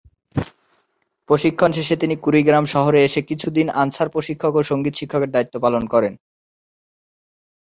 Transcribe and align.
প্রশিক্ষণ 1.29 1.69
শেষে 1.77 1.95
তিনি 1.97 2.15
কুড়িগ্রাম 2.23 2.65
শহরে 2.65 2.99
এসে 3.03 3.21
কিছুদিন 3.29 3.67
আনসার 3.81 4.07
প্রশিক্ষক 4.09 4.53
ও 4.55 4.69
সঙ্গীত 4.69 4.93
শিক্ষকের 4.97 5.29
দায়িত্ব 5.31 5.55
পালন 5.65 5.83
করেন। 5.93 6.13